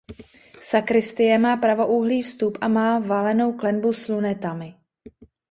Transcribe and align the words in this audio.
Sakristie 0.69 1.33
má 1.45 1.53
pravoúhlý 1.65 2.17
vstup 2.25 2.53
a 2.61 2.65
má 2.67 2.89
valenou 2.99 3.49
klenbu 3.59 3.89
s 3.99 4.03
lunetami. 4.11 4.69